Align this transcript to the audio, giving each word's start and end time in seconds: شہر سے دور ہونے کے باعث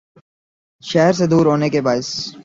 شہر 0.83 1.13
سے 1.13 1.25
دور 1.27 1.45
ہونے 1.45 1.69
کے 1.69 1.81
باعث 1.81 2.09